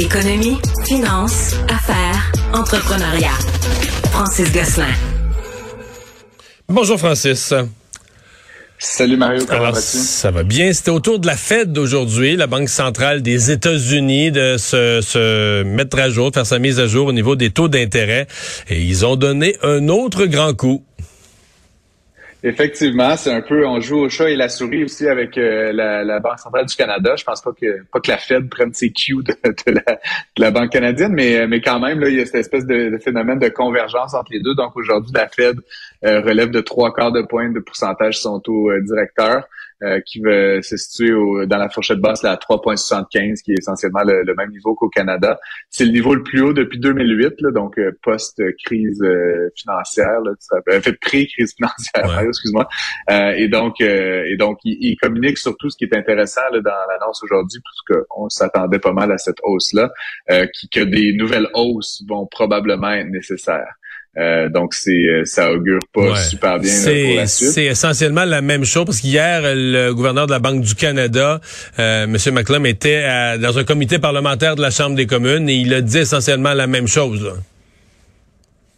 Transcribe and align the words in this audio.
Économie, 0.00 0.56
finance, 0.86 1.54
affaires, 1.68 2.32
entrepreneuriat. 2.54 3.28
Francis 4.10 4.50
Gosselin. 4.50 4.86
Bonjour 6.68 6.98
Francis. 6.98 7.52
Salut 8.78 9.18
Mario, 9.18 9.44
comment 9.46 9.60
Alors, 9.60 9.74
vas-tu? 9.74 9.98
ça 9.98 10.30
va 10.30 10.42
bien? 10.42 10.72
C'était 10.72 10.90
autour 10.90 11.18
de 11.18 11.26
la 11.26 11.36
Fed 11.36 11.72
d'aujourd'hui, 11.72 12.34
la 12.36 12.46
Banque 12.46 12.70
centrale 12.70 13.20
des 13.20 13.50
États-Unis, 13.50 14.30
de 14.32 14.56
se, 14.56 15.02
se 15.02 15.62
mettre 15.64 15.98
à 15.98 16.08
jour, 16.08 16.30
de 16.30 16.36
faire 16.36 16.46
sa 16.46 16.58
mise 16.58 16.80
à 16.80 16.86
jour 16.86 17.06
au 17.08 17.12
niveau 17.12 17.36
des 17.36 17.50
taux 17.50 17.68
d'intérêt. 17.68 18.26
Et 18.70 18.80
ils 18.80 19.04
ont 19.04 19.16
donné 19.16 19.56
un 19.62 19.88
autre 19.88 20.24
grand 20.24 20.54
coup. 20.54 20.82
Effectivement, 22.42 23.16
c'est 23.16 23.32
un 23.32 23.42
peu, 23.42 23.66
on 23.66 23.80
joue 23.80 23.98
au 23.98 24.08
chat 24.08 24.30
et 24.30 24.36
la 24.36 24.48
souris 24.48 24.84
aussi 24.84 25.06
avec 25.06 25.36
euh, 25.36 25.72
la, 25.72 26.04
la, 26.04 26.20
Banque 26.20 26.38
centrale 26.38 26.64
du 26.64 26.74
Canada. 26.74 27.14
Je 27.16 27.24
pense 27.24 27.42
pas 27.42 27.52
que 27.52 27.82
pas 27.92 28.00
que 28.00 28.10
la 28.10 28.16
Fed 28.16 28.48
prenne 28.48 28.72
ses 28.72 28.90
cues 28.90 29.22
de, 29.22 29.34
de, 29.44 29.72
la, 29.72 29.82
de 29.82 30.40
la, 30.40 30.50
Banque 30.50 30.70
canadienne, 30.70 31.12
mais 31.12 31.46
mais 31.46 31.60
quand 31.60 31.78
même 31.80 32.00
là, 32.00 32.08
il 32.08 32.16
y 32.16 32.20
a 32.20 32.26
cette 32.26 32.36
espèce 32.36 32.66
de, 32.66 32.90
de 32.90 32.98
phénomène 32.98 33.38
de 33.38 33.48
convergence 33.50 34.14
entre 34.14 34.32
les 34.32 34.40
deux. 34.40 34.54
Donc 34.54 34.74
aujourd'hui, 34.76 35.12
la 35.14 35.28
Fed 35.28 35.58
euh, 36.04 36.20
relève 36.20 36.50
de 36.50 36.60
trois 36.60 36.94
quarts 36.94 37.12
de 37.12 37.22
point 37.22 37.50
de 37.50 37.60
pourcentage 37.60 38.18
son 38.18 38.40
taux 38.40 38.70
euh, 38.70 38.80
directeur. 38.80 39.44
Euh, 39.82 39.98
qui 40.04 40.20
va 40.20 40.60
se 40.60 40.76
situer 40.76 41.14
au, 41.14 41.46
dans 41.46 41.56
la 41.56 41.70
fourchette 41.70 42.00
basse 42.00 42.22
là, 42.22 42.32
à 42.32 42.36
3,75, 42.36 43.40
qui 43.40 43.52
est 43.52 43.60
essentiellement 43.60 44.02
le, 44.04 44.24
le 44.24 44.34
même 44.34 44.50
niveau 44.50 44.74
qu'au 44.74 44.90
Canada. 44.90 45.40
C'est 45.70 45.86
le 45.86 45.92
niveau 45.92 46.14
le 46.14 46.22
plus 46.22 46.42
haut 46.42 46.52
depuis 46.52 46.78
2008, 46.78 47.40
là, 47.40 47.50
donc 47.50 47.78
euh, 47.78 47.90
post-crise 48.02 49.00
euh, 49.00 49.48
financière, 49.56 50.20
là, 50.20 50.32
fait 50.82 51.00
pré-crise 51.00 51.54
financière, 51.56 52.14
ouais. 52.18 52.28
excuse-moi. 52.28 52.68
et 53.08 53.48
donc, 53.48 53.80
et 53.80 54.36
donc, 54.38 54.58
il, 54.64 54.76
il, 54.82 54.96
communique 54.98 55.38
sur 55.38 55.56
tout 55.56 55.70
ce 55.70 55.78
qui 55.78 55.84
est 55.84 55.96
intéressant 55.96 56.42
là, 56.52 56.60
dans 56.60 56.70
l'annonce 56.90 57.22
aujourd'hui, 57.22 57.60
parce 57.64 58.04
qu'on 58.04 58.28
s'attendait 58.28 58.80
pas 58.80 58.92
mal 58.92 59.10
à 59.10 59.16
cette 59.16 59.38
hausse-là, 59.42 59.90
qui, 60.52 60.68
que 60.68 60.80
des 60.80 61.14
nouvelles 61.14 61.48
hausses 61.54 62.02
vont 62.06 62.26
probablement 62.26 62.90
être 62.90 63.08
nécessaires. 63.08 63.79
Euh, 64.18 64.48
donc 64.48 64.74
c'est 64.74 65.24
ça 65.24 65.52
augure 65.52 65.82
pas 65.92 66.10
ouais. 66.10 66.22
super 66.24 66.58
bien 66.58 66.74
là, 66.74 67.06
pour 67.06 67.16
la 67.16 67.26
suite. 67.28 67.50
C'est 67.50 67.66
essentiellement 67.66 68.24
la 68.24 68.40
même 68.40 68.64
chose 68.64 68.84
parce 68.84 69.00
qu'hier 69.00 69.40
le 69.44 69.92
gouverneur 69.92 70.26
de 70.26 70.32
la 70.32 70.40
Banque 70.40 70.62
du 70.62 70.74
Canada, 70.74 71.40
euh, 71.78 72.04
M. 72.04 72.16
McClum, 72.32 72.66
était 72.66 73.04
à, 73.04 73.38
dans 73.38 73.56
un 73.56 73.64
comité 73.64 74.00
parlementaire 74.00 74.56
de 74.56 74.62
la 74.62 74.70
Chambre 74.70 74.96
des 74.96 75.06
communes 75.06 75.48
et 75.48 75.54
il 75.54 75.72
a 75.72 75.80
dit 75.80 75.98
essentiellement 75.98 76.54
la 76.54 76.66
même 76.66 76.88
chose. 76.88 77.22
Là. 77.24 77.34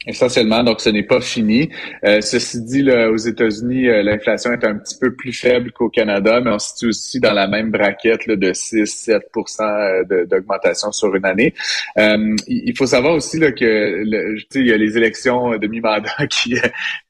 Essentiellement, 0.05 0.65
donc 0.65 0.81
ce 0.81 0.89
n'est 0.89 1.05
pas 1.05 1.21
fini. 1.21 1.71
Euh, 2.05 2.21
ceci 2.21 2.61
dit, 2.63 2.83
là, 2.83 3.09
aux 3.11 3.17
États-Unis, 3.17 3.89
euh, 3.89 4.03
l'inflation 4.03 4.53
est 4.53 4.65
un 4.65 4.77
petit 4.77 4.99
peu 4.99 5.15
plus 5.15 5.33
faible 5.33 5.71
qu'au 5.71 5.89
Canada, 5.91 6.41
mais 6.41 6.51
on 6.51 6.59
se 6.59 6.71
situe 6.71 6.87
aussi 6.89 7.21
dans 7.21 7.33
la 7.33 7.47
même 7.47 7.71
braquette 7.71 8.27
là, 8.27 8.35
de 8.35 8.53
6-7% 8.53 10.27
d'augmentation 10.27 10.91
sur 10.91 11.15
une 11.15 11.25
année. 11.25 11.55
Euh, 11.99 12.35
il 12.49 12.77
faut 12.77 12.87
savoir 12.87 13.15
aussi 13.15 13.39
là, 13.39 13.53
que 13.53 13.65
le, 13.65 14.39
il 14.57 14.67
y 14.67 14.73
a 14.73 14.77
les 14.77 14.97
élections 14.97 15.57
de 15.57 15.67
mi-mandat 15.69 16.27
qui 16.31 16.57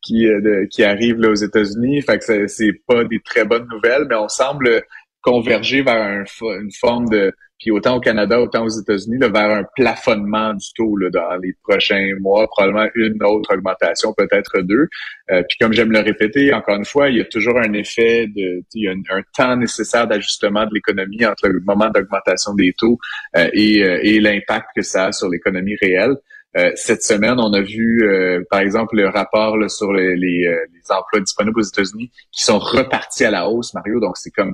qui, 0.03 0.27
qui 0.71 0.85
arrivent 0.85 1.21
là, 1.21 1.31
aux 1.31 1.35
États-Unis. 1.35 2.03
Fait 2.03 2.19
que 2.19 2.47
c'est 2.47 2.73
pas 2.87 3.05
des 3.05 3.21
très 3.21 3.45
bonnes 3.45 3.69
nouvelles, 3.69 4.07
mais 4.09 4.17
on 4.17 4.29
semble 4.29 4.83
converger 5.23 5.83
vers 5.83 5.95
un, 5.95 6.25
une 6.61 6.73
forme 6.73 7.09
de 7.09 7.33
puis 7.63 7.71
autant 7.71 7.97
au 7.97 8.01
Canada, 8.01 8.41
autant 8.41 8.65
aux 8.65 8.69
États-Unis, 8.69 9.19
vers 9.19 9.51
un 9.51 9.65
plafonnement 9.77 10.53
du 10.53 10.67
taux 10.75 10.97
là, 10.97 11.11
dans 11.11 11.37
les 11.37 11.55
prochains 11.63 12.11
mois, 12.21 12.49
probablement 12.49 12.89
une 12.97 13.23
autre 13.23 13.55
augmentation, 13.55 14.13
peut-être 14.15 14.61
deux. 14.63 14.89
Euh, 15.31 15.45
puis 15.49 15.59
comme 15.61 15.73
j'aime 15.73 15.93
le 15.93 16.01
répéter, 16.01 16.53
encore 16.53 16.75
une 16.75 16.85
fois, 16.85 17.09
il 17.09 17.19
y 17.19 17.21
a 17.21 17.25
toujours 17.25 17.59
un 17.59 17.73
effet 17.75 18.27
de, 18.27 18.65
il 18.75 18.83
y 18.83 18.89
a 18.89 18.91
un, 18.91 19.23
temps 19.37 19.57
nécessaire 19.57 20.09
d'ajustement 20.09 20.65
de 20.67 20.75
l'économie 20.75 21.25
entre 21.25 21.49
le 21.49 21.61
moment 21.61 21.89
d'augmentation 21.89 22.53
des 22.55 22.75
taux 22.77 22.99
euh, 23.37 23.49
et, 23.53 23.85
euh, 23.85 24.01
et 24.03 24.19
l'impact 24.19 24.67
que 24.75 24.83
ça 24.83 25.07
a 25.07 25.13
sur 25.13 25.29
l'économie 25.29 25.77
réelle. 25.81 26.17
Euh, 26.57 26.71
cette 26.75 27.03
semaine, 27.03 27.39
on 27.39 27.53
a 27.55 27.63
vu, 27.63 28.03
euh, 28.03 28.43
par 28.51 28.61
exemple, 28.61 28.97
le 28.97 29.09
rapport 29.09 29.57
là, 29.57 29.69
sur 29.69 29.93
les, 29.93 30.17
les, 30.17 30.47
les, 30.47 30.91
emplois 30.91 31.21
disponibles 31.21 31.59
aux 31.59 31.65
États-Unis 31.65 32.11
qui 32.31 32.45
sont 32.45 32.59
repartis 32.59 33.25
à 33.25 33.31
la 33.31 33.49
hausse, 33.49 33.73
Mario. 33.73 34.01
Donc, 34.01 34.19
c'est 34.19 34.31
comme, 34.31 34.53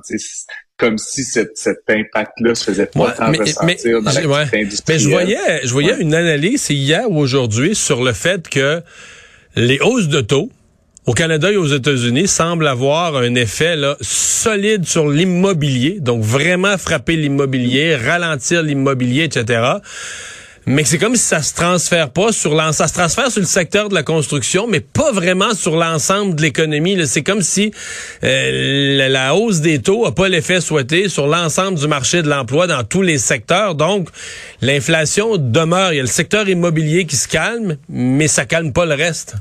comme 0.77 0.97
si 0.97 1.23
cette, 1.23 1.57
cet 1.57 1.79
impact-là 1.89 2.55
se 2.55 2.63
faisait 2.63 2.85
pas 2.85 2.99
ouais, 2.99 3.13
tant 3.17 3.29
mais, 3.29 3.39
ressentir 3.39 4.01
mais, 4.01 4.23
dans 4.23 4.29
ouais. 4.29 4.45
Mais 4.87 4.99
je 4.99 5.09
voyais, 5.09 5.59
je 5.65 5.71
voyais 5.71 5.93
ouais. 5.93 6.01
une 6.01 6.15
analyse 6.15 6.69
hier 6.69 7.09
ou 7.11 7.17
aujourd'hui 7.17 7.75
sur 7.75 8.01
le 8.01 8.13
fait 8.13 8.47
que 8.47 8.81
les 9.57 9.79
hausses 9.81 10.07
de 10.07 10.21
taux 10.21 10.49
au 11.05 11.13
Canada 11.13 11.51
et 11.51 11.57
aux 11.57 11.65
États-Unis 11.65 12.27
semblent 12.27 12.67
avoir 12.67 13.17
un 13.17 13.35
effet 13.35 13.75
là, 13.75 13.97
solide 13.99 14.85
sur 14.85 15.09
l'immobilier, 15.09 15.99
donc 15.99 16.23
vraiment 16.23 16.77
frapper 16.77 17.15
l'immobilier, 17.15 17.95
ralentir 17.95 18.63
l'immobilier, 18.63 19.23
etc 19.23 19.79
mais 20.69 20.83
c'est 20.83 20.99
comme 20.99 21.15
si 21.15 21.23
ça 21.23 21.41
se 21.41 21.55
transfère 21.55 22.11
pas 22.11 22.31
sur 22.31 22.53
l'ensemble. 22.53 22.73
Ça 22.75 22.87
se 22.87 22.93
transfère 22.93 23.31
sur 23.31 23.41
le 23.41 23.47
secteur 23.47 23.89
de 23.89 23.95
la 23.95 24.03
construction, 24.03 24.67
mais 24.67 24.81
pas 24.81 25.11
vraiment 25.11 25.55
sur 25.55 25.75
l'ensemble 25.75 26.35
de 26.35 26.43
l'économie. 26.43 26.95
C'est 27.07 27.23
comme 27.23 27.41
si 27.41 27.71
euh, 28.23 29.09
la, 29.09 29.33
hausse 29.33 29.61
des 29.61 29.81
taux 29.81 30.05
a 30.05 30.13
pas 30.13 30.29
l'effet 30.29 30.61
souhaité 30.61 31.09
sur 31.09 31.25
l'ensemble 31.25 31.79
du 31.79 31.87
marché 31.87 32.21
de 32.21 32.29
l'emploi 32.29 32.67
dans 32.67 32.83
tous 32.83 33.01
les 33.01 33.17
secteurs. 33.17 33.73
Donc, 33.73 34.09
l'inflation 34.61 35.37
demeure. 35.37 35.91
Il 35.91 35.95
y 35.95 35.99
a 35.99 36.03
le 36.03 36.07
secteur 36.07 36.47
immobilier 36.47 37.07
qui 37.07 37.15
se 37.15 37.27
calme, 37.27 37.77
mais 37.89 38.27
ça 38.27 38.45
calme 38.45 38.71
pas 38.71 38.85
le 38.85 38.93
reste. 38.93 39.37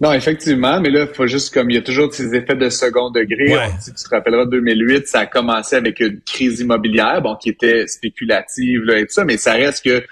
Non, 0.00 0.12
effectivement, 0.12 0.80
mais 0.80 0.90
là, 0.90 1.06
il 1.08 1.14
faut 1.14 1.26
juste 1.26 1.54
comme 1.54 1.70
il 1.70 1.74
y 1.74 1.78
a 1.78 1.82
toujours 1.82 2.12
ces 2.12 2.34
effets 2.34 2.56
de 2.56 2.68
second 2.68 3.10
degré. 3.10 3.54
Ouais. 3.54 3.68
tu 3.84 3.92
te 3.92 4.08
rappelleras 4.10 4.46
2008, 4.46 5.06
ça 5.06 5.20
a 5.20 5.26
commencé 5.26 5.76
avec 5.76 6.00
une 6.00 6.20
crise 6.20 6.60
immobilière, 6.60 7.22
bon, 7.22 7.36
qui 7.36 7.50
était 7.50 7.86
spéculative 7.86 8.82
là, 8.82 8.98
et 8.98 9.06
tout 9.06 9.12
ça, 9.12 9.24
mais 9.24 9.36
ça 9.36 9.52
reste 9.52 9.84
que 9.84 10.04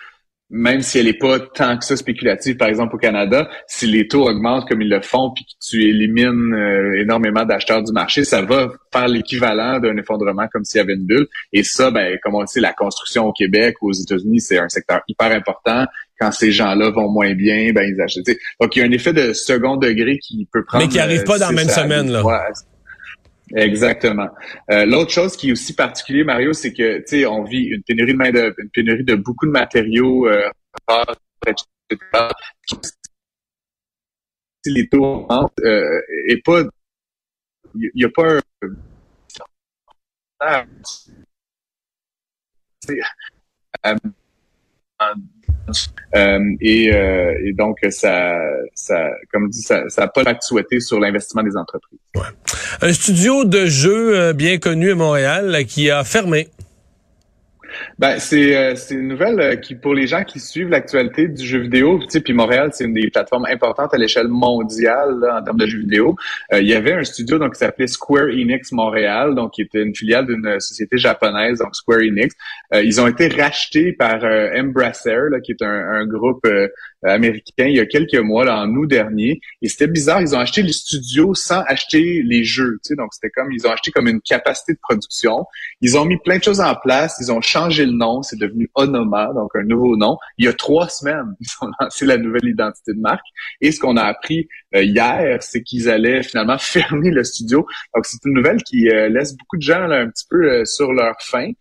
même 0.54 0.82
si 0.82 0.98
elle 0.98 1.06
n'est 1.06 1.14
pas 1.14 1.40
tant 1.40 1.78
que 1.78 1.84
ça 1.84 1.96
spéculative, 1.96 2.58
par 2.58 2.68
exemple 2.68 2.94
au 2.94 2.98
Canada, 2.98 3.48
si 3.66 3.86
les 3.86 4.06
taux 4.06 4.28
augmentent 4.28 4.68
comme 4.68 4.82
ils 4.82 4.88
le 4.88 5.00
font, 5.00 5.30
puis 5.34 5.46
que 5.46 5.52
tu 5.66 5.82
élimines 5.82 6.52
euh, 6.52 7.00
énormément 7.00 7.46
d'acheteurs 7.46 7.82
du 7.82 7.90
marché, 7.90 8.22
ça 8.24 8.42
va 8.42 8.70
faire 8.92 9.08
l'équivalent 9.08 9.80
d'un 9.80 9.96
effondrement 9.96 10.46
comme 10.52 10.62
s'il 10.64 10.78
y 10.78 10.82
avait 10.82 10.92
une 10.92 11.06
bulle. 11.06 11.26
Et 11.54 11.62
ça, 11.62 11.90
ben, 11.90 12.18
comme 12.22 12.34
on 12.34 12.42
le 12.42 12.46
sait, 12.46 12.60
la 12.60 12.74
construction 12.74 13.24
au 13.24 13.32
Québec, 13.32 13.76
aux 13.80 13.92
États-Unis, 13.92 14.42
c'est 14.42 14.58
un 14.58 14.68
secteur 14.68 15.00
hyper 15.08 15.32
important. 15.32 15.86
Quand 16.22 16.30
ces 16.30 16.52
gens-là 16.52 16.90
vont 16.90 17.10
moins 17.10 17.34
bien, 17.34 17.72
ben 17.72 17.82
ils 17.82 18.00
achètent. 18.00 18.38
Donc 18.60 18.76
il 18.76 18.78
y 18.78 18.82
a 18.82 18.84
un 18.84 18.92
effet 18.92 19.12
de 19.12 19.32
second 19.32 19.76
degré 19.76 20.18
qui 20.18 20.48
peut 20.52 20.64
prendre. 20.64 20.84
Mais 20.84 20.88
qui 20.88 21.00
arrive 21.00 21.24
pas 21.24 21.36
dans 21.36 21.48
la 21.48 21.52
même 21.52 21.68
semaine 21.68 22.12
là. 22.12 22.22
Exactement. 23.56 24.28
Euh, 24.70 24.86
L'autre 24.86 25.10
chose 25.10 25.36
qui 25.36 25.48
est 25.48 25.52
aussi 25.52 25.74
particulier, 25.74 26.22
Mario, 26.22 26.52
c'est 26.52 26.72
que 26.72 26.98
tu 26.98 27.04
sais, 27.06 27.26
on 27.26 27.42
vit 27.42 27.64
une 27.64 27.82
pénurie 27.82 28.12
de 28.12 28.16
main 28.16 28.30
de 28.30 28.54
une 28.56 28.70
pénurie 28.70 29.02
de 29.02 29.16
beaucoup 29.16 29.46
de 29.46 29.50
matériaux, 29.50 30.28
euh, 30.28 30.48
etc. 31.44 31.58
Si 34.64 34.72
les 34.72 34.88
taux 34.88 35.04
augmentent, 35.04 35.58
euh, 35.64 36.00
et 36.28 36.40
pas, 36.40 36.62
il 37.74 37.90
n'y 37.96 38.04
a 38.04 38.10
pas 38.10 38.38
un, 45.00 45.14
et, 46.14 46.86
et, 46.86 47.52
donc 47.54 47.78
ça, 47.90 48.38
comme 49.32 49.48
dit, 49.48 49.62
ça 49.62 49.84
n'a 49.98 50.08
pas 50.08 50.22
l'impact 50.22 50.42
souhaité 50.42 50.80
sur 50.80 51.00
l'investissement 51.00 51.42
des 51.42 51.56
entreprises. 51.56 51.98
Un 52.80 52.92
studio 52.92 53.44
de 53.44 53.66
jeux 53.66 54.32
bien 54.32 54.58
connu 54.58 54.92
à 54.92 54.94
Montréal 54.94 55.64
qui 55.66 55.90
a 55.90 56.04
fermé. 56.04 56.48
Ben, 57.98 58.18
c'est 58.18 58.56
euh, 58.56 58.74
une 58.90 59.08
nouvelle 59.08 59.40
euh, 59.40 59.56
qui 59.56 59.74
pour 59.74 59.94
les 59.94 60.06
gens 60.06 60.24
qui 60.24 60.40
suivent 60.40 60.68
l'actualité 60.68 61.28
du 61.28 61.44
jeu 61.44 61.58
vidéo, 61.58 61.98
tu 62.00 62.06
sais, 62.08 62.20
puis 62.20 62.32
Montréal, 62.32 62.70
c'est 62.72 62.84
une 62.84 62.94
des 62.94 63.10
plateformes 63.10 63.46
importantes 63.46 63.94
à 63.94 63.98
l'échelle 63.98 64.28
mondiale 64.28 65.24
en 65.32 65.42
termes 65.42 65.58
de 65.58 65.66
jeux 65.66 65.80
vidéo. 65.80 66.16
Euh, 66.52 66.60
il 66.60 66.68
y 66.68 66.74
avait 66.74 66.92
un 66.92 67.04
studio 67.04 67.38
donc 67.38 67.54
qui 67.54 67.60
s'appelait 67.60 67.86
Square 67.86 68.26
Enix 68.26 68.72
Montréal, 68.72 69.34
donc 69.34 69.52
qui 69.52 69.62
était 69.62 69.82
une 69.82 69.94
filiale 69.94 70.26
d'une 70.26 70.60
société 70.60 70.98
japonaise, 70.98 71.58
donc 71.58 71.74
Square 71.74 72.00
Enix. 72.00 72.34
ils 72.74 73.00
ont 73.00 73.06
été 73.06 73.28
rachetés 73.28 73.92
par 73.92 74.22
Embracer, 74.56 75.30
là, 75.30 75.40
qui 75.40 75.52
est 75.52 75.62
un, 75.62 75.68
un 75.68 76.06
groupe 76.06 76.46
américain 77.04 77.66
il 77.66 77.76
y 77.76 77.80
a 77.80 77.86
quelques 77.86 78.14
mois, 78.16 78.44
là, 78.44 78.60
en 78.60 78.68
août 78.74 78.86
dernier. 78.86 79.40
Et 79.60 79.68
c'était 79.68 79.86
bizarre, 79.86 80.20
ils 80.20 80.34
ont 80.34 80.38
acheté 80.38 80.62
les 80.62 80.72
studios 80.72 81.34
sans 81.34 81.62
acheter 81.66 82.22
les 82.24 82.44
jeux. 82.44 82.78
Tu 82.84 82.88
sais, 82.88 82.94
donc 82.96 83.12
c'était 83.12 83.30
comme 83.30 83.52
ils 83.52 83.66
ont 83.66 83.70
acheté 83.70 83.90
comme 83.90 84.08
une 84.08 84.20
capacité 84.20 84.72
de 84.72 84.78
production. 84.80 85.46
Ils 85.80 85.96
ont 85.96 86.04
mis 86.04 86.18
plein 86.18 86.38
de 86.38 86.44
choses 86.44 86.60
en 86.60 86.74
place. 86.74 87.16
Ils 87.20 87.32
ont 87.32 87.40
changé 87.40 87.71
le 87.80 87.92
nom, 87.92 88.22
c'est 88.22 88.38
devenu 88.38 88.70
Onoma, 88.74 89.32
donc 89.34 89.50
un 89.54 89.64
nouveau 89.64 89.96
nom. 89.96 90.16
Il 90.38 90.44
y 90.44 90.48
a 90.48 90.52
trois 90.52 90.88
semaines, 90.88 91.34
ils 91.40 91.48
ont 91.60 91.70
lancé 91.80 92.06
la 92.06 92.18
nouvelle 92.18 92.44
identité 92.44 92.92
de 92.92 93.00
marque. 93.00 93.24
Et 93.60 93.72
ce 93.72 93.80
qu'on 93.80 93.96
a 93.96 94.04
appris 94.04 94.48
euh, 94.74 94.82
hier, 94.82 95.42
c'est 95.42 95.62
qu'ils 95.62 95.88
allaient 95.88 96.22
finalement 96.22 96.58
fermer 96.58 97.10
le 97.10 97.24
studio. 97.24 97.66
Donc 97.94 98.06
c'est 98.06 98.18
une 98.24 98.34
nouvelle 98.34 98.62
qui 98.62 98.88
euh, 98.88 99.08
laisse 99.08 99.36
beaucoup 99.36 99.56
de 99.56 99.62
gens 99.62 99.90
un 99.90 100.08
petit 100.08 100.26
peu 100.28 100.44
euh, 100.44 100.64
sur 100.64 100.92
leur 100.92 101.16
faim. 101.20 101.52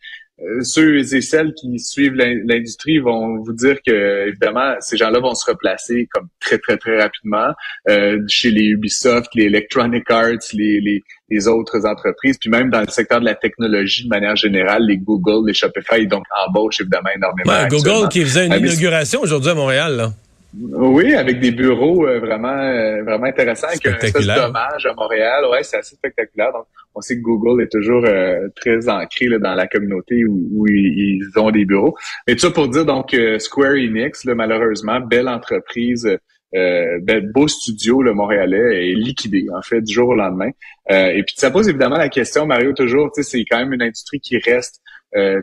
Euh, 0.41 0.63
ceux 0.63 0.97
et 1.13 1.21
celles 1.21 1.53
qui 1.53 1.77
suivent 1.77 2.15
l'industrie 2.15 2.97
vont 2.97 3.37
vous 3.43 3.53
dire 3.53 3.77
que 3.85 4.27
évidemment 4.27 4.73
ces 4.79 4.97
gens-là 4.97 5.19
vont 5.19 5.35
se 5.35 5.49
replacer 5.49 6.07
comme 6.11 6.27
très 6.39 6.57
très 6.57 6.77
très 6.77 6.99
rapidement 6.99 7.53
euh, 7.89 8.19
chez 8.27 8.49
les 8.49 8.63
Ubisoft, 8.63 9.29
les 9.35 9.45
Electronic 9.45 10.09
Arts, 10.09 10.39
les, 10.53 10.81
les, 10.81 11.03
les, 11.29 11.47
autres 11.47 11.85
entreprises, 11.85 12.37
puis 12.39 12.49
même 12.49 12.71
dans 12.71 12.81
le 12.81 12.87
secteur 12.87 13.19
de 13.19 13.25
la 13.25 13.35
technologie 13.35 14.05
de 14.05 14.09
manière 14.09 14.35
générale, 14.35 14.83
les 14.87 14.97
Google, 14.97 15.47
les 15.47 15.53
Shopify, 15.53 16.07
donc 16.07 16.23
embauchent 16.47 16.81
évidemment 16.81 17.09
énormément. 17.15 17.51
Ouais, 17.51 17.67
Google 17.69 18.09
qui 18.09 18.21
faisait 18.21 18.47
une 18.47 18.53
inauguration 18.53 19.21
aujourd'hui 19.21 19.51
à 19.51 19.55
Montréal. 19.55 19.95
Là. 19.95 20.13
Oui, 20.53 21.13
avec 21.13 21.39
des 21.39 21.51
bureaux 21.51 22.05
euh, 22.05 22.19
vraiment 22.19 22.49
euh, 22.49 23.03
vraiment 23.03 23.25
intéressants, 23.25 23.67
avec 23.67 23.85
un 23.85 23.97
espèce 23.97 24.27
d'hommage 24.27 24.85
à 24.85 24.93
Montréal. 24.93 25.45
Ouais, 25.49 25.63
c'est 25.63 25.77
assez 25.77 25.95
spectaculaire. 25.95 26.51
Donc, 26.51 26.65
on 26.93 26.99
sait 26.99 27.15
que 27.15 27.21
Google 27.21 27.63
est 27.63 27.71
toujours 27.71 28.03
euh, 28.05 28.49
très 28.55 28.89
ancré 28.89 29.27
là, 29.27 29.39
dans 29.39 29.55
la 29.55 29.67
communauté 29.67 30.25
où, 30.25 30.65
ils 30.67 31.25
ont 31.37 31.51
des 31.51 31.63
bureaux. 31.63 31.95
Mais 32.27 32.35
tout 32.35 32.41
ça 32.41 32.51
pour 32.51 32.67
dire 32.67 32.85
donc 32.85 33.15
Square 33.39 33.75
Enix, 33.75 34.25
là, 34.25 34.35
malheureusement, 34.35 34.99
belle 34.99 35.29
entreprise, 35.29 36.07
beau 36.53 37.47
studio 37.47 38.01
le 38.01 38.13
Montréalais 38.13 38.91
est 38.91 38.93
liquidé 38.93 39.45
en 39.55 39.61
fait 39.61 39.81
du 39.81 39.93
jour 39.93 40.09
au 40.09 40.15
lendemain. 40.15 40.49
et 40.89 41.23
puis 41.23 41.35
ça 41.37 41.49
pose 41.49 41.69
évidemment 41.69 41.97
la 41.97 42.09
question, 42.09 42.45
Mario, 42.45 42.73
toujours, 42.73 43.09
tu 43.13 43.23
sais, 43.23 43.29
c'est 43.37 43.45
quand 43.49 43.57
même 43.57 43.71
une 43.71 43.81
industrie 43.81 44.19
qui 44.19 44.37
reste 44.37 44.81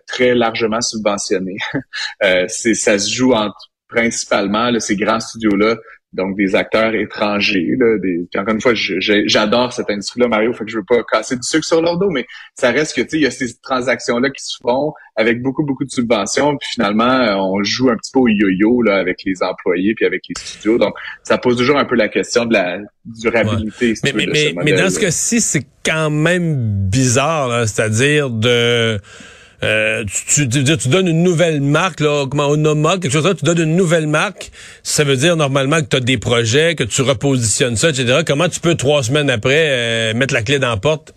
très 0.06 0.34
largement 0.34 0.82
subventionnée. 0.82 1.56
c'est 2.48 2.74
ça 2.74 2.98
se 2.98 3.10
joue 3.10 3.32
entre 3.32 3.67
principalement 3.88 4.70
là, 4.70 4.80
ces 4.80 4.96
grands 4.96 5.20
studios-là, 5.20 5.76
donc 6.12 6.36
des 6.36 6.54
acteurs 6.54 6.94
étrangers. 6.94 7.74
Là, 7.78 7.98
des... 7.98 8.26
encore 8.36 8.54
une 8.54 8.60
fois, 8.60 8.72
j'adore 8.74 9.72
cette 9.72 9.90
industrie-là, 9.90 10.28
Mario, 10.28 10.52
fait 10.52 10.64
que 10.64 10.70
je 10.70 10.78
veux 10.78 10.84
pas 10.84 11.02
casser 11.04 11.36
du 11.36 11.42
sucre 11.42 11.66
sur 11.66 11.82
leur 11.82 11.98
dos, 11.98 12.10
mais 12.10 12.26
ça 12.54 12.70
reste 12.70 12.96
que 12.96 13.02
tu 13.02 13.10
sais, 13.10 13.16
il 13.18 13.22
y 13.22 13.26
a 13.26 13.30
ces 13.30 13.58
transactions-là 13.60 14.30
qui 14.30 14.42
se 14.42 14.56
font 14.62 14.94
avec 15.16 15.42
beaucoup, 15.42 15.64
beaucoup 15.64 15.84
de 15.84 15.90
subventions, 15.90 16.56
puis 16.56 16.68
finalement, 16.72 17.04
euh, 17.04 17.34
on 17.36 17.62
joue 17.62 17.90
un 17.90 17.96
petit 17.96 18.10
peu 18.12 18.20
au 18.20 18.28
yo-yo 18.28 18.82
là, 18.82 18.96
avec 18.96 19.18
les 19.24 19.42
employés 19.42 19.94
puis 19.94 20.06
avec 20.06 20.22
les 20.28 20.34
studios. 20.38 20.78
Donc, 20.78 20.94
ça 21.24 21.36
pose 21.36 21.56
toujours 21.58 21.78
un 21.78 21.84
peu 21.84 21.94
la 21.94 22.08
question 22.08 22.46
de 22.46 22.54
la 22.54 22.78
durabilité. 23.04 23.94
mais, 24.04 24.12
mais, 24.14 24.54
mais 24.64 24.72
dans 24.72 24.88
ce 24.88 25.00
cas-ci, 25.00 25.40
c'est 25.40 25.66
quand 25.84 26.10
même 26.10 26.88
bizarre, 26.88 27.68
c'est-à-dire 27.68 28.30
de 28.30 28.98
euh, 29.64 30.04
tu, 30.26 30.48
tu, 30.48 30.62
tu, 30.64 30.88
donnes 30.88 31.08
une 31.08 31.22
nouvelle 31.22 31.60
marque, 31.60 32.00
là, 32.00 32.26
comment 32.30 32.48
Onoma, 32.48 32.98
quelque 32.98 33.10
chose 33.10 33.22
comme 33.22 33.32
ça, 33.32 33.38
tu 33.38 33.44
donnes 33.44 33.70
une 33.70 33.76
nouvelle 33.76 34.06
marque, 34.06 34.52
ça 34.82 35.02
veut 35.02 35.16
dire 35.16 35.36
normalement 35.36 35.80
que 35.80 35.86
tu 35.86 35.96
as 35.96 36.00
des 36.00 36.18
projets, 36.18 36.74
que 36.76 36.84
tu 36.84 37.02
repositionnes 37.02 37.76
ça, 37.76 37.88
etc. 37.90 38.20
Comment 38.24 38.48
tu 38.48 38.60
peux 38.60 38.76
trois 38.76 39.02
semaines 39.02 39.30
après 39.30 39.66
euh, 39.68 40.14
mettre 40.14 40.34
la 40.34 40.42
clé 40.42 40.58
dans 40.58 40.68
la 40.68 40.76
porte? 40.76 41.12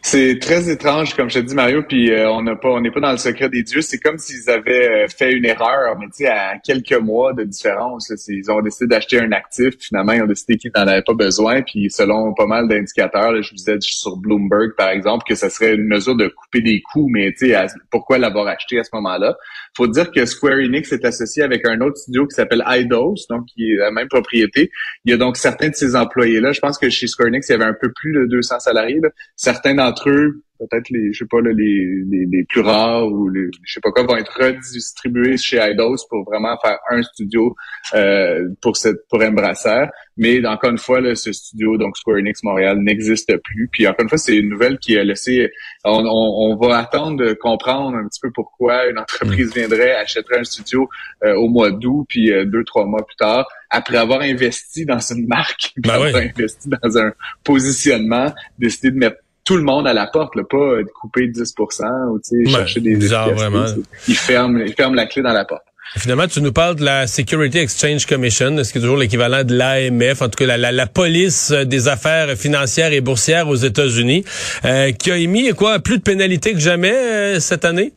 C'est 0.00 0.38
très 0.38 0.70
étrange, 0.70 1.14
comme 1.14 1.28
je 1.28 1.40
te 1.40 1.44
dis, 1.44 1.54
Mario, 1.54 1.82
puis 1.82 2.10
euh, 2.12 2.30
on 2.30 2.40
n'a 2.40 2.54
pas, 2.54 2.70
on 2.70 2.80
n'est 2.80 2.90
pas 2.90 3.00
dans 3.00 3.10
le 3.10 3.18
secret 3.18 3.48
des 3.48 3.62
dieux. 3.62 3.80
C'est 3.80 3.98
comme 3.98 4.16
s'ils 4.16 4.48
avaient 4.48 5.04
euh, 5.04 5.08
fait 5.08 5.32
une 5.32 5.44
erreur, 5.44 5.98
mais 5.98 6.06
tu 6.06 6.24
sais, 6.24 6.28
à 6.28 6.56
quelques 6.64 6.94
mois 6.94 7.32
de 7.32 7.42
différence. 7.42 8.10
ils 8.28 8.50
ont 8.50 8.62
décidé 8.62 8.86
d'acheter 8.86 9.20
un 9.20 9.32
actif, 9.32 9.74
finalement, 9.80 10.12
ils 10.12 10.22
ont 10.22 10.26
décidé 10.26 10.56
qu'ils 10.56 10.70
n'en 10.76 10.86
avaient 10.86 11.02
pas 11.02 11.14
besoin, 11.14 11.62
puis 11.62 11.90
selon 11.90 12.32
pas 12.32 12.46
mal 12.46 12.68
d'indicateurs, 12.68 13.42
je 13.42 13.50
vous 13.50 13.56
disais 13.56 13.76
sur 13.80 14.16
Bloomberg, 14.16 14.74
par 14.76 14.90
exemple, 14.90 15.24
que 15.28 15.34
ce 15.34 15.48
serait 15.48 15.74
une 15.74 15.88
mesure 15.88 16.16
de 16.16 16.28
couper 16.28 16.60
des 16.62 16.80
coûts, 16.80 17.08
mais 17.10 17.32
tu 17.36 17.50
sais, 17.50 17.66
pourquoi 17.90 18.18
l'avoir 18.18 18.46
acheté 18.46 18.78
à 18.78 18.84
ce 18.84 18.90
moment-là? 18.94 19.36
faut 19.78 19.86
dire 19.86 20.10
que 20.10 20.26
Square 20.26 20.58
Enix 20.58 20.92
est 20.92 21.04
associé 21.04 21.44
avec 21.44 21.64
un 21.64 21.80
autre 21.80 21.96
studio 21.98 22.26
qui 22.26 22.34
s'appelle 22.34 22.64
Eidos, 22.68 23.14
donc 23.30 23.46
qui 23.46 23.70
est 23.70 23.76
la 23.76 23.92
même 23.92 24.08
propriété. 24.08 24.72
Il 25.04 25.12
y 25.12 25.14
a 25.14 25.16
donc 25.16 25.36
certains 25.36 25.68
de 25.68 25.74
ces 25.74 25.94
employés-là, 25.94 26.50
je 26.50 26.58
pense 26.58 26.78
que 26.78 26.90
chez 26.90 27.06
Square 27.06 27.28
Enix, 27.28 27.48
il 27.48 27.52
y 27.52 27.54
avait 27.54 27.64
un 27.64 27.76
peu 27.80 27.92
plus 27.92 28.12
de 28.12 28.26
200 28.26 28.58
salariés. 28.58 29.00
Certains 29.36 29.78
d'entre 29.88 30.10
eux 30.10 30.42
peut-être 30.58 30.90
les, 30.90 31.12
je 31.12 31.18
sais 31.18 31.28
pas, 31.30 31.40
les, 31.40 31.54
les, 31.54 32.44
plus 32.48 32.60
rares 32.60 33.06
ou 33.06 33.28
les, 33.28 33.48
je 33.62 33.74
sais 33.74 33.80
pas 33.80 33.90
quoi, 33.90 34.02
vont 34.02 34.16
être 34.16 34.32
redistribués 34.36 35.36
chez 35.36 35.58
Eidos 35.58 36.06
pour 36.08 36.24
vraiment 36.24 36.56
faire 36.58 36.78
un 36.90 37.02
studio 37.02 37.54
euh, 37.94 38.48
pour 38.60 38.76
cette 38.76 39.06
pour 39.08 39.22
Embracer. 39.22 39.86
Mais 40.16 40.44
encore 40.46 40.70
une 40.70 40.78
fois, 40.78 41.00
là, 41.00 41.14
ce 41.14 41.32
studio, 41.32 41.76
donc 41.76 41.96
Square 41.96 42.18
Enix 42.18 42.42
Montréal, 42.42 42.78
n'existe 42.80 43.36
plus. 43.44 43.68
Puis 43.70 43.86
encore 43.86 44.02
une 44.02 44.08
fois, 44.08 44.18
c'est 44.18 44.36
une 44.36 44.48
nouvelle 44.48 44.78
qui 44.78 44.98
a 44.98 45.04
laissé. 45.04 45.50
On, 45.84 46.04
on, 46.04 46.56
va 46.56 46.78
attendre 46.78 47.24
de 47.24 47.34
comprendre 47.34 47.96
un 47.96 48.08
petit 48.08 48.20
peu 48.20 48.30
pourquoi 48.32 48.86
une 48.86 48.98
entreprise 48.98 49.50
mm. 49.50 49.58
viendrait, 49.58 49.94
achèterait 49.94 50.40
un 50.40 50.44
studio 50.44 50.88
euh, 51.24 51.34
au 51.36 51.48
mois 51.48 51.70
d'août, 51.70 52.04
puis 52.08 52.32
euh, 52.32 52.44
deux, 52.44 52.64
trois 52.64 52.84
mois 52.84 53.06
plus 53.06 53.16
tard, 53.16 53.46
après 53.70 53.96
avoir 53.96 54.22
investi 54.22 54.84
dans 54.84 54.98
une 54.98 55.26
marque, 55.28 55.72
ben 55.76 55.90
avoir 55.94 56.16
investi 56.16 56.68
dans 56.68 56.98
un 56.98 57.12
positionnement, 57.44 58.32
décider 58.58 58.90
de 58.90 58.96
mettre 58.96 59.18
tout 59.48 59.56
le 59.56 59.62
monde 59.62 59.86
à 59.86 59.94
la 59.94 60.06
porte, 60.06 60.36
là, 60.36 60.42
pas 60.44 60.76
de 60.76 60.90
couper 61.00 61.26
10% 61.26 62.10
ou 62.10 62.50
chercher 62.50 62.80
des 62.80 62.96
bizarre, 62.96 63.32
vraiment. 63.32 63.64
Ils 64.06 64.14
ferment, 64.14 64.58
ils 64.58 64.74
ferment 64.74 64.94
la 64.94 65.06
clé 65.06 65.22
dans 65.22 65.32
la 65.32 65.46
porte. 65.46 65.62
Finalement, 65.96 66.26
tu 66.26 66.42
nous 66.42 66.52
parles 66.52 66.74
de 66.74 66.84
la 66.84 67.06
Security 67.06 67.56
Exchange 67.56 68.04
Commission, 68.04 68.62
ce 68.62 68.70
qui 68.70 68.76
est 68.76 68.80
toujours 68.82 68.98
l'équivalent 68.98 69.44
de 69.44 69.56
l'AMF, 69.56 70.20
en 70.20 70.28
tout 70.28 70.44
cas 70.44 70.58
la, 70.58 70.70
la, 70.70 70.86
police 70.86 71.50
des 71.50 71.88
affaires 71.88 72.36
financières 72.36 72.92
et 72.92 73.00
boursières 73.00 73.48
aux 73.48 73.56
États-Unis, 73.56 74.22
euh, 74.66 74.92
qui 74.92 75.10
a 75.10 75.16
émis 75.16 75.48
quoi 75.54 75.78
plus 75.78 75.96
de 75.96 76.02
pénalités 76.02 76.52
que 76.52 76.60
jamais 76.60 76.92
euh, 76.92 77.40
cette 77.40 77.64
année? 77.64 77.94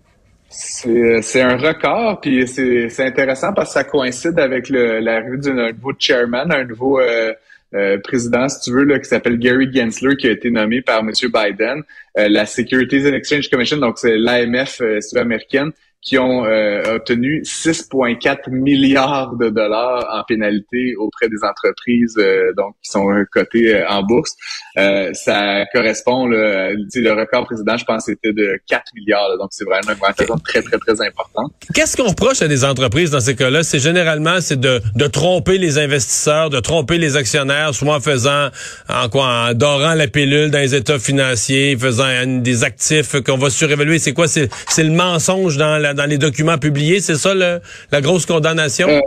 C'est 0.50 1.42
un 1.42 1.58
record, 1.58 2.22
puis 2.22 2.48
c'est 2.48 3.06
intéressant 3.06 3.52
parce 3.54 3.70
que 3.70 3.74
ça 3.74 3.84
coïncide 3.84 4.40
avec 4.40 4.70
l'arrivée 4.70 5.38
d'un 5.38 5.74
nouveau 5.74 5.92
chairman, 6.00 6.50
un 6.50 6.64
nouveau 6.64 7.02
euh, 7.02 7.34
euh, 7.74 7.98
président, 8.00 8.50
si 8.50 8.60
tu 8.62 8.72
veux, 8.72 8.84
là, 8.84 9.00
qui 9.00 9.08
s'appelle 9.08 9.38
Gary 9.38 9.72
Gensler, 9.74 10.16
qui 10.18 10.28
a 10.28 10.32
été 10.32 10.52
nommé 10.52 10.82
par 10.82 11.00
M. 11.00 11.12
Biden. 11.12 11.84
Euh, 12.18 12.28
la 12.28 12.46
Securities 12.46 13.08
and 13.08 13.14
Exchange 13.14 13.50
Commission, 13.50 13.78
donc 13.78 13.98
c'est 13.98 14.18
l'AMF 14.18 14.82
euh, 14.82 15.00
sud-américaine, 15.00 15.72
qui 16.02 16.18
ont 16.18 16.46
euh, 16.46 16.96
obtenu 16.96 17.42
6,4 17.44 18.50
milliards 18.50 19.36
de 19.36 19.50
dollars 19.50 20.08
en 20.12 20.24
pénalité 20.24 20.96
auprès 20.98 21.30
des 21.30 21.38
entreprises 21.44 22.16
euh, 22.18 22.54
donc 22.58 22.74
qui 22.84 22.90
sont 22.90 23.08
cotées 23.32 23.76
euh, 23.76 23.88
en 23.88 24.02
bourse. 24.02 24.32
ça 24.76 25.64
correspond, 25.74 26.26
le, 26.26 26.76
le 26.96 27.12
record 27.12 27.46
précédent, 27.46 27.78
je 27.78 27.86
pense, 27.86 28.06
c'était 28.06 28.34
de 28.34 28.60
4 28.68 28.84
milliards. 28.96 29.38
donc, 29.38 29.50
c'est 29.52 29.64
vraiment 29.64 29.84
une 29.90 29.94
augmentation 29.94 30.38
très, 30.40 30.64
très, 30.64 30.78
très 30.78 31.06
importante. 31.06 31.52
Qu'est-ce 31.74 31.96
qu'on 31.96 32.10
reproche 32.10 32.42
à 32.42 32.48
des 32.48 32.66
entreprises 32.66 33.12
dans 33.12 33.20
ces 33.20 33.36
cas-là? 33.36 33.62
C'est 33.62 33.80
généralement, 33.80 34.42
c'est 34.42 34.60
de, 34.60 34.82
de 34.96 35.08
tromper 35.08 35.60
les 35.60 35.78
investisseurs, 35.78 36.50
de 36.50 36.60
tromper 36.60 36.98
les 36.98 37.16
actionnaires, 37.16 37.76
soit 37.76 37.96
en 37.96 38.00
faisant, 38.00 38.50
en 38.90 39.10
quoi, 39.10 39.26
en 39.26 39.54
dorant 39.54 39.94
la 39.94 40.08
pilule 40.08 40.50
dans 40.50 40.60
les 40.60 40.74
états 40.74 40.98
financiers, 40.98 41.78
faisant 41.78 42.26
des 42.26 42.64
actifs 42.64 43.22
qu'on 43.22 43.38
va 43.38 43.52
surévaluer. 43.52 44.00
C'est 44.00 44.14
quoi? 44.14 44.28
C'est 44.28 44.50
le 44.78 44.90
mensonge 44.90 45.58
dans 45.58 45.78
la 45.78 45.91
dans 45.94 46.06
les 46.10 46.18
documents 46.18 46.58
publiés. 46.58 47.00
C'est 47.02 47.16
ça 47.16 47.34
la 47.34 48.02
grosse 48.02 48.26
condamnation? 48.26 48.88
Euh, 48.90 49.00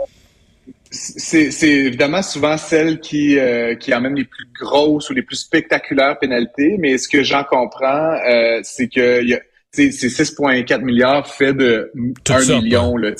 c'est 0.91 1.49
évidemment 1.61 2.21
souvent 2.21 2.57
celle 2.57 2.99
qui, 2.99 3.37
euh, 3.37 3.75
qui 3.75 3.91
amène 3.91 4.15
les 4.15 4.23
plus 4.23 4.45
grosses 4.59 5.09
ou 5.09 5.13
les 5.13 5.23
plus 5.23 5.35
spectaculaires 5.35 6.17
pénalités, 6.19 6.77
mais 6.79 6.97
ce 6.97 7.09
que 7.09 7.21
j'en 7.23 7.43
comprends, 7.43 8.13
euh, 8.29 8.59
c'est 8.63 8.87
que 8.87 9.23
y 9.23 9.33
a, 9.33 9.41
c'est 9.71 9.89
6,4 9.89 10.81
milliards 10.83 11.27
fait 11.27 11.53
de 11.53 11.91
1 12.29 12.61
million, 12.61 12.95
là, 12.95 13.11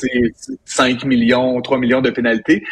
5 0.63 1.03
millions, 1.03 1.62
3 1.62 1.77
millions 1.77 2.00
de 2.00 2.12
pénalités. 2.12 2.63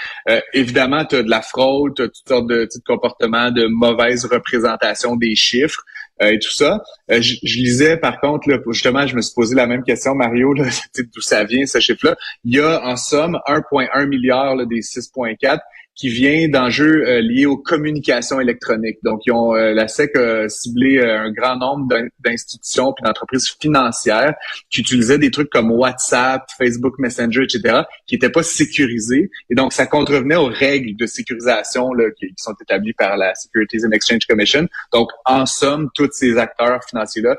évidemment, 0.54 1.04
tu 1.04 1.18
as 1.18 1.24
de 1.24 1.30
la 1.30 1.42
fraude, 1.42 1.94
tu 1.94 2.04
as 2.04 2.06
toutes 2.06 2.28
sortes 2.30 2.48
de, 2.48 2.64
de 2.64 2.84
comportements 2.86 3.52
de 3.52 3.66
mauvaise 3.68 4.24
représentation 4.24 5.18
des 5.18 5.36
chiffres. 5.36 5.84
Et 6.32 6.40
tout 6.40 6.52
ça. 6.52 6.82
Je, 7.10 7.60
lisais, 7.60 7.98
par 7.98 8.20
contre, 8.20 8.50
là, 8.50 8.58
justement, 8.70 9.06
je 9.08 9.16
me 9.16 9.22
suis 9.22 9.34
posé 9.34 9.56
la 9.56 9.68
même 9.68 9.84
question, 9.84 10.16
Mario, 10.16 10.54
d'où 10.56 11.22
ça 11.22 11.44
vient, 11.44 11.66
ce 11.66 11.80
chiffre-là. 11.80 12.16
Il 12.44 12.56
y 12.56 12.60
a 12.60 12.84
en 12.84 12.96
somme 12.96 13.40
1,1 13.48 14.08
milliard 14.08 14.56
des 14.68 14.82
6,4 14.82 15.60
qui 15.96 16.10
vient 16.10 16.48
d'enjeux 16.50 17.06
euh, 17.06 17.22
liés 17.22 17.46
aux 17.46 17.58
communications 17.58 18.40
électroniques. 18.40 18.98
Donc, 19.04 19.22
ils 19.26 19.32
ont, 19.32 19.56
euh, 19.56 19.74
la 19.74 19.88
SEC 19.88 20.16
a 20.16 20.50
ciblé 20.50 20.98
euh, 20.98 21.20
un 21.20 21.32
grand 21.32 21.56
nombre 21.58 21.88
d'institutions 22.20 22.94
puis 22.94 23.04
d'entreprises 23.04 23.48
financières 23.62 24.34
qui 24.70 24.82
utilisaient 24.82 25.20
des 25.20 25.30
trucs 25.30 25.50
comme 25.50 25.72
WhatsApp, 25.72 26.44
Facebook 26.58 26.96
Messenger, 26.98 27.44
etc., 27.44 27.82
qui 28.08 28.16
n'étaient 28.16 28.32
pas 28.32 28.44
sécurisés. 28.44 29.30
Et 29.50 29.56
donc, 29.56 29.74
ça 29.74 29.86
contrevenait 29.86 30.36
aux 30.36 30.48
règles 30.48 30.96
de 30.96 31.06
sécurisation 31.06 31.94
là, 31.94 32.06
qui, 32.18 32.34
sont 32.38 32.56
établies 32.62 32.94
par 32.94 33.16
la 33.16 33.36
Securities 33.36 33.86
and 33.86 33.92
Exchange 33.92 34.26
Commission. 34.28 34.68
Donc, 34.92 35.10
en 35.26 35.46
somme, 35.46 35.90
tous 35.94 36.10
ces 36.12 36.38
acteurs 36.38 36.84
financiers-là 36.90 37.38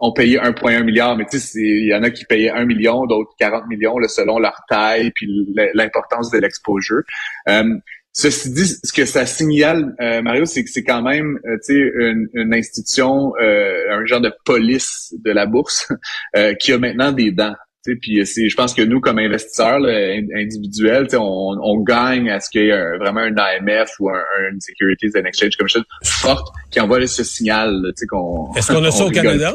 ont 0.00 0.12
payé 0.12 0.38
1,1 0.38 0.84
milliard, 0.84 1.16
mais 1.16 1.24
tu 1.30 1.38
sais, 1.38 1.58
il 1.60 1.88
y 1.88 1.94
en 1.94 2.02
a 2.02 2.10
qui 2.10 2.24
payaient 2.24 2.50
1 2.50 2.64
million, 2.66 3.06
d'autres 3.06 3.32
40 3.38 3.66
millions, 3.68 3.98
là, 3.98 4.08
selon 4.08 4.38
leur 4.38 4.60
taille 4.68 5.10
puis 5.14 5.28
l'importance 5.74 6.30
de 6.30 6.38
l'exposure. 6.38 7.02
Euh, 7.48 7.74
ceci 8.12 8.52
dit, 8.52 8.66
ce 8.66 8.92
que 8.92 9.04
ça 9.04 9.26
signale, 9.26 9.94
euh, 10.00 10.22
Mario, 10.22 10.44
c'est 10.44 10.62
que 10.64 10.70
c'est 10.70 10.84
quand 10.84 11.02
même, 11.02 11.38
euh, 11.46 11.56
tu 11.64 11.74
sais, 11.74 11.92
une, 11.98 12.28
une, 12.34 12.54
institution, 12.54 13.32
un 13.38 14.04
genre 14.06 14.20
de 14.20 14.32
police 14.44 15.14
de 15.24 15.32
la 15.32 15.46
bourse 15.46 15.88
qui 16.60 16.72
a 16.72 16.78
maintenant 16.78 17.12
des 17.12 17.32
dents. 17.32 17.54
Puis 18.02 18.22
je 18.22 18.54
pense 18.54 18.74
que 18.74 18.82
nous, 18.82 19.00
comme 19.00 19.18
investisseurs 19.18 19.80
individuels, 20.34 21.06
on, 21.14 21.56
on, 21.62 21.80
gagne 21.80 22.28
à 22.28 22.38
ce 22.38 22.50
qu'il 22.50 22.64
y 22.64 22.68
ait 22.68 22.98
vraiment 22.98 23.20
un 23.20 23.34
AMF 23.34 23.88
ou 24.00 24.10
un, 24.10 24.20
une 24.52 24.60
Securities 24.60 25.16
and 25.16 25.24
Exchange 25.24 25.56
Commission 25.56 25.80
forte 26.04 26.48
qui 26.70 26.80
envoie 26.80 27.06
ce 27.06 27.24
signal. 27.24 27.80
qu'on 28.10 28.52
Est-ce 28.54 28.72
qu'on 28.72 28.84
a 28.84 28.90
ça 28.90 29.06
au 29.06 29.10
Canada? 29.10 29.54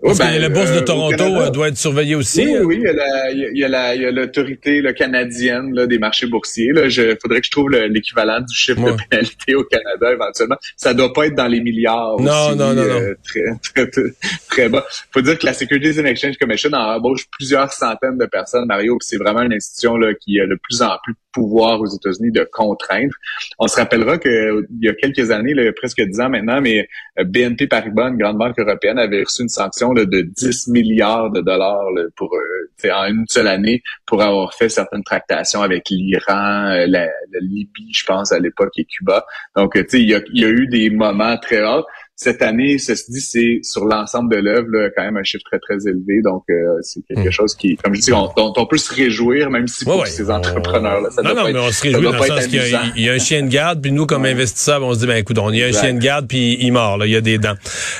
Parce 0.00 0.18
ben, 0.18 0.40
la 0.40 0.48
bourse 0.48 0.70
de 0.70 0.78
euh, 0.78 0.82
Toronto 0.82 1.24
euh, 1.24 1.50
doit 1.50 1.68
être 1.68 1.76
surveillée 1.76 2.14
aussi. 2.14 2.46
Oui, 2.46 2.58
oui, 2.64 2.82
il 2.84 3.58
y 3.58 3.64
a 3.64 4.10
l'autorité 4.12 4.80
canadienne 4.96 5.74
là, 5.74 5.86
des 5.86 5.98
marchés 5.98 6.26
boursiers. 6.26 6.72
Là. 6.72 6.88
Je, 6.88 7.16
faudrait 7.20 7.40
que 7.40 7.46
je 7.46 7.50
trouve 7.50 7.70
l'équivalent 7.70 8.40
du 8.40 8.54
chiffre 8.54 8.80
de 8.80 8.96
pénalité 9.10 9.56
au 9.56 9.64
Canada 9.64 10.12
éventuellement. 10.12 10.56
Ça 10.76 10.94
doit 10.94 11.12
pas 11.12 11.26
être 11.26 11.34
dans 11.34 11.48
les 11.48 11.60
milliards. 11.60 12.20
Non, 12.20 12.54
non, 12.54 12.74
non, 12.74 12.82
euh, 12.82 13.14
très, 13.24 13.86
très, 13.86 14.02
très, 14.48 14.68
bas. 14.68 14.86
Faut 15.12 15.20
dire 15.20 15.36
que 15.36 15.46
la 15.46 15.52
Securities 15.52 16.00
and 16.00 16.04
Exchange 16.04 16.36
Commission 16.38 16.70
embauche 16.72 17.26
plusieurs 17.32 17.72
centaines 17.72 18.18
de 18.18 18.26
personnes, 18.26 18.66
Mario. 18.66 18.98
C'est 19.00 19.18
vraiment 19.18 19.42
une 19.42 19.54
institution 19.54 19.96
là, 19.96 20.14
qui 20.14 20.40
a 20.40 20.46
de 20.46 20.56
plus 20.62 20.80
en 20.80 20.96
plus 21.02 21.14
pouvoir 21.32 21.80
aux 21.80 21.86
États-Unis 21.86 22.32
de 22.32 22.46
contraindre. 22.50 23.12
On 23.58 23.68
se 23.68 23.76
rappellera 23.76 24.18
qu'il 24.18 24.66
y 24.80 24.88
a 24.88 24.94
quelques 24.94 25.30
années, 25.30 25.54
là, 25.54 25.70
presque 25.72 26.00
dix 26.00 26.20
ans 26.20 26.28
maintenant, 26.28 26.60
mais 26.60 26.88
BNP 27.22 27.66
Paribas, 27.66 28.08
une 28.08 28.18
grande 28.18 28.38
banque 28.38 28.58
européenne, 28.58 28.98
avait 28.98 29.22
reçu 29.22 29.42
une 29.42 29.48
sanction 29.48 29.92
de 29.92 30.04
10 30.04 30.68
milliards 30.68 31.30
de 31.30 31.40
dollars 31.40 31.84
pour 32.16 32.34
euh, 32.34 32.90
en 32.92 33.06
une 33.06 33.24
seule 33.28 33.48
année 33.48 33.82
pour 34.06 34.22
avoir 34.22 34.54
fait 34.54 34.68
certaines 34.68 35.04
tractations 35.04 35.62
avec 35.62 35.84
l'Iran, 35.90 36.70
euh, 36.70 36.86
la, 36.86 37.08
Libye, 37.40 37.92
je 37.92 38.04
pense 38.04 38.32
à 38.32 38.38
l'époque 38.38 38.72
et 38.78 38.84
Cuba. 38.84 39.24
Donc, 39.56 39.74
tu 39.74 39.84
sais, 39.88 40.00
il 40.00 40.08
y 40.08 40.44
a, 40.44 40.48
eu 40.48 40.66
des 40.66 40.90
moments 40.90 41.36
très 41.36 41.62
rares 41.62 41.86
cette 42.20 42.42
année, 42.42 42.78
ceci 42.78 43.12
dit, 43.12 43.20
c'est 43.20 43.60
sur 43.62 43.84
l'ensemble 43.84 44.34
de 44.34 44.40
l'œuvre 44.40 44.90
quand 44.96 45.04
même 45.04 45.16
un 45.16 45.22
chiffre 45.22 45.44
très, 45.44 45.60
très 45.60 45.88
élevé. 45.88 46.20
Donc, 46.24 46.42
euh, 46.50 46.54
c'est 46.82 47.00
quelque 47.06 47.28
hmm. 47.28 47.30
chose 47.30 47.54
qui, 47.54 47.76
comme 47.76 47.94
je 47.94 48.00
dis, 48.00 48.12
on, 48.12 48.28
dont 48.36 48.52
on 48.56 48.66
peut 48.66 48.76
se 48.76 48.92
réjouir, 48.92 49.50
même 49.50 49.68
si 49.68 49.84
pour 49.84 50.04
ces 50.04 50.28
entrepreneurs-là, 50.28 51.10
ça 51.10 51.22
Non, 51.22 51.32
non, 51.32 51.44
mais 51.44 51.56
on 51.56 51.70
se 51.70 51.80
réjouit 51.80 52.02
dans 52.02 52.10
le 52.10 52.18
sens 52.18 52.48
qu'il 52.48 52.60
y, 52.96 53.02
y, 53.02 53.08
a 53.08 53.12
un 53.12 53.18
chien 53.18 53.44
de 53.44 53.48
garde, 53.48 53.80
puis 53.80 53.92
nous, 53.92 54.04
comme 54.04 54.24
investisseurs, 54.24 54.82
on 54.82 54.94
se 54.94 54.98
dit, 54.98 55.06
ben 55.06 55.16
écoute, 55.16 55.38
il 55.52 55.58
y 55.58 55.62
a 55.62 55.68
un 55.68 55.72
chien 55.72 55.94
de 55.94 56.00
garde, 56.00 56.26
puis 56.26 56.58
il 56.60 56.72
mord, 56.72 56.98
là, 56.98 57.06
il 57.06 57.12
y 57.12 57.16
a 57.16 57.20
des 57.20 57.38
dents. 57.38 57.54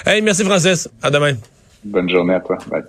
Hey, 0.04 0.20
merci 0.20 0.42
Francis. 0.42 0.88
À 1.00 1.12
demain. 1.12 1.34
Bonne 1.84 2.10
journée 2.10 2.34
à 2.34 2.40
toi. 2.40 2.58
Bye. 2.68 2.82